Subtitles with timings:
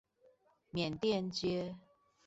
[0.73, 1.75] 緬甸街